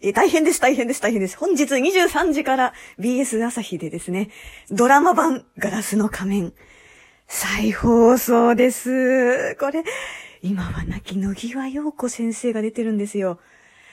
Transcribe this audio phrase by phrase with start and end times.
[0.00, 1.36] え大変です、大変です、大変です。
[1.36, 4.30] 本日23時から BS 朝日でですね、
[4.70, 6.52] ドラマ版ガラスの仮面、
[7.28, 9.56] 再放送です。
[9.56, 9.84] これ、
[10.42, 13.38] 今は亡き野際陽子先生が出てるんですよ。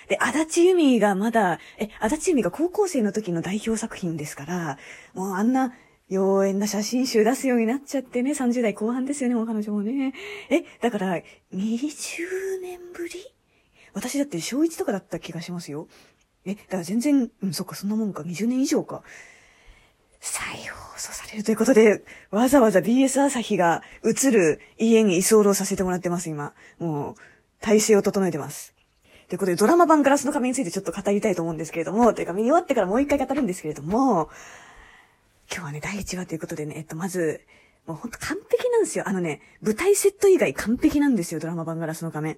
[0.09, 4.77] で、足立由美がまだ、え、足立由美が高校生の時の代表作品ですから、
[5.13, 5.73] もうあんな
[6.09, 10.13] 妖艶な写真集出すようになっちゃってね、30代後半ですよね、もう彼女もね。
[10.49, 11.21] え、だから、
[11.53, 13.33] 20年ぶり
[13.93, 15.87] 私だって小1とかだった気がしますよ。
[16.45, 19.03] え、だから全然、うん、そっか、そんなもんか、20年以上か。
[20.19, 26.53] 再放送されるということで、わざわざ BS 朝日が映る家に居候させてもらってます、今。
[26.79, 27.15] もう、
[27.59, 28.73] 体制を整えてます。
[29.29, 34.29] ということで、ドラマ版ガラスの仮面についてちょっと語りたいと思うんですけれども、というか見終わってからもう一回語るんですけれども、
[35.49, 37.41] 今日はね、第1話ということでね、えっと、まず、
[37.85, 39.07] もうほんと完璧なんですよ。
[39.07, 42.37] あのね、舞台セット以外完璧なんですよ、ドラマ版ガラスの仮面。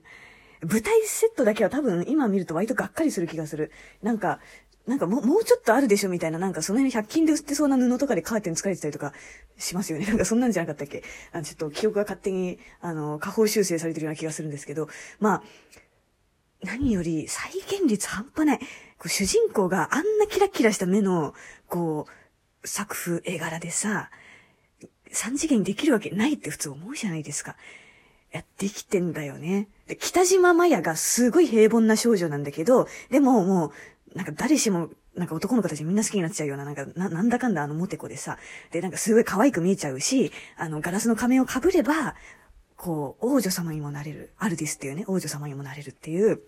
[0.63, 3.71] 舞台セットだけは多分今見ると割とがっかりする気がする。
[4.01, 4.39] なんか、
[4.87, 9.13] なんかもう、もうちょっとあるでしょみたいな、なんかその辺100均で売ってそうな布とかでカーテン作られてたりとか
[9.57, 10.05] しますよね。
[10.11, 11.03] なんかそんなんじゃなかったっけ？
[11.31, 15.43] あの、ちょっと記憶が勝手に、あの、下方修正されてるような気がするんですけど、まあ、
[16.61, 18.59] 何より再現率半端ない。
[18.59, 18.65] こ
[19.05, 21.33] う主人公があんなキラキラした目の、
[21.67, 22.07] こ
[22.63, 24.11] う、作風、絵柄でさ、
[25.11, 27.55] 三次元にできるわけないって普通思うじゃないですか。
[28.33, 29.67] いや、できてんだよね。
[29.87, 33.67] で、北島麻也がすごい平凡な少女なんだけど、でもも
[34.13, 38.39] う、なんか誰しも、なんか男の子たちみんな好きになっちゃうような、なんか、な、なんだかんだあのモテ子でさ、
[38.71, 42.15] で、なんかすごい可愛く見えちゃうし、あの、ガラスの仮面を被れば、
[42.75, 44.33] こう、王女様にもなれる。
[44.39, 46.41] アルディスっていうね、王女様にもなれるっていう、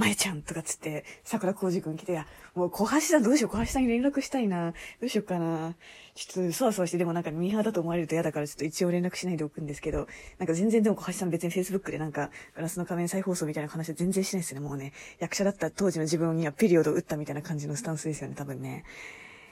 [0.00, 4.72] マヤちゃんとかつって、桜小路くん来て、や、もう小橋さんどうしよう、小橋さんに連絡したいな。
[4.72, 5.74] どうしようかな。
[6.14, 10.08] ちょっと、そわそわして、でもなんかミーハーだと思われると嫌だから、ちょっと一応連絡しないでおくんですけど、
[10.38, 14.94] なんか全然でも小橋さん別に Facebook でなんか、ガラスの仮面再放送みたいな話は全然しないですね、もうね。
[15.18, 18.84] 役者だった当時の自分にはピリオド打ったみたいな感じのスタンスですよね、多分ね。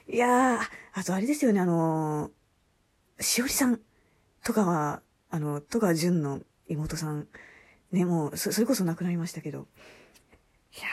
[0.08, 0.58] いやー、
[0.94, 3.80] あとあれですよね、あのー、しおりさん
[4.44, 7.28] とかは、あの、戸川淳の妹さん、
[7.92, 9.66] ね、もう、そ、それこそ亡くなりましたけど、
[10.76, 10.86] いや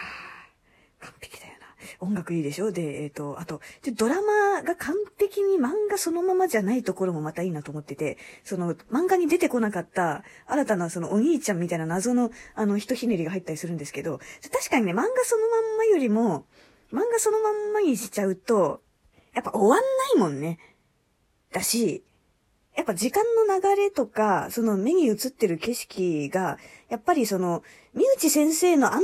[1.01, 1.65] ー、完璧だよな。
[1.99, 2.71] 音楽いいでしょ？
[2.71, 3.61] で、えっ、ー、と、あと、
[3.95, 14.19] ドラマが完璧に漫画そのままじゃないところもまたいいなと思ってて、その、漫画に出てこなかった、新たなそのお兄ちゃんみたいな謎の、あの、ひとひねりが入ったりするんですけど、
[14.51, 16.45] 確かにね、漫画そのまんまよりも、
[16.91, 18.81] 漫画そのまんまにしちゃうと、
[19.33, 19.83] やっぱ終わんな
[20.15, 20.59] いもんね。
[21.51, 22.03] だし、
[22.75, 26.57] やっぱ時間の流れとか、その目に映ってる景色が、
[26.89, 27.63] やっぱりその、
[27.93, 29.01] 三内先生のあの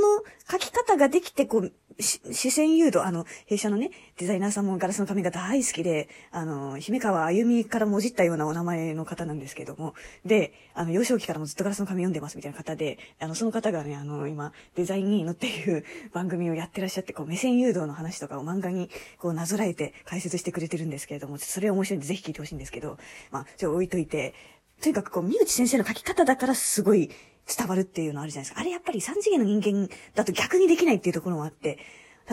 [0.50, 9.94] 書き方ができて、こう、視線誘導、あの、弊社のね、デザイナーさんもガラスの髪が大好きで、あの、姫川あゆみからもじったようなお名前の方なんですけども、
[10.24, 22.98] で、あの、幼少期からもずっとガラスの髪読んでますみたいな方で、あの、その方がね、あの、今、デザインにのっていう 番組をやってらっしゃって、こう、目線誘導の話とかを漫画に、こう、なぞらえて解説してくれてるんですけれども、それ面白いんでぜひ聞いてほしいんですけど、
[23.30, 24.34] まあ、ちょ、置いといて、
[24.80, 27.10] とにかくこう、三内先生の書き方だからすごい
[27.56, 28.60] 伝わるっていうのあるじゃないですか。
[28.60, 31.78] あれやっぱり三次元の人間だと逆にできないっていうところもあって、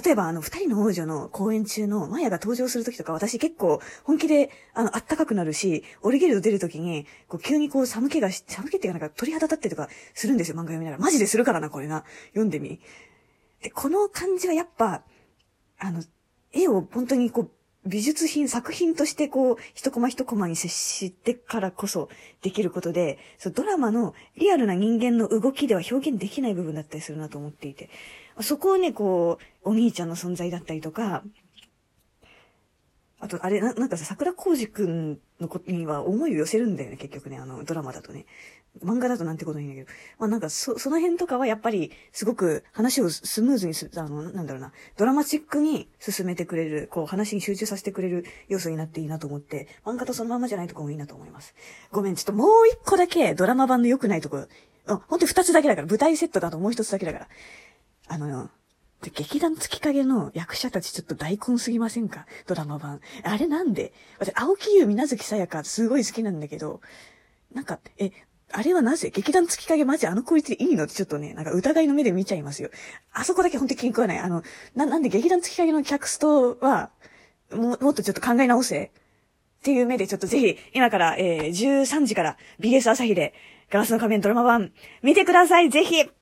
[0.04, 11.04] 例えばあの、二人の王女の公演中のマヤが登場するときとか私結構本気であの、あったかくなるし、オリゲルド出るときに、こう急にこう寒気がし、寒気っていうかなんか鳥肌立ってとかするんですよ、漫画読みながら。
[11.04, 12.04] マジでするからな、これな。
[12.30, 12.80] 読んでみ。
[13.62, 15.04] で、この感じはやっぱ、
[15.80, 16.04] あの、
[16.54, 17.52] 絵を本当にこう、
[17.86, 22.10] 美術品、作品としてこう、一コマ一コマに接してからこそ
[22.42, 27.90] できることで、そのドラマのリアルな人間の動きでは表現できない部分だったりするなと思っていて、
[28.42, 31.24] そこをね、こう、お兄ちゃんの存在だったりとか、
[33.22, 38.26] あと、あれ、ななんかさ、桜浩二くんのことには思いを寄せるんだよね、結局ね、あの、ドラマだとね。
[38.84, 39.88] 漫画だとなんてことないんだけど。
[40.20, 51.56] まあなんか、そ、その辺とかはやっぱり、すごく話をスムーズにす、あの、なんだろうな、ドラマチックに進めてくれる、こう、話に集中させてくれる要素になっていいなと思って、漫画とそのままじゃないとこもいいなと思います。
[51.92, 54.48] ごめん、ちょっともう一個だけドラマ版の良くないとこ、
[54.86, 57.28] あ、ほんと二つだけだから、舞台セットだともう一つだけだから。
[58.08, 58.50] あの、
[59.02, 62.26] で、劇団月影の役者たちちょっと大根すぎませんか？
[62.48, 63.00] ドラマ版。
[63.24, 63.94] あれなんで？
[64.20, 66.82] 私、青木優、水月さやか、すごい好きなんだけど、
[67.54, 68.12] なんか、え、
[68.52, 69.10] あれはなぜ？
[69.10, 70.84] 劇団月影マジあのクオリティいいの？
[70.84, 72.72] ってちょっとね、なんか疑いの目で見ちゃいますよ。
[73.14, 74.20] あそこだけほんと気に食わない。
[74.20, 74.44] あの、
[74.76, 76.90] な、なんで劇団月影の客ストは、
[77.54, 78.86] も、もっとちょっと考え直せ？
[78.86, 83.34] っていう目でちょっとぜひ、今から、えー、13時から BS 朝日で、
[83.70, 84.72] ガラスの仮面ドラマ版、
[85.04, 86.10] 見てくださいぜひ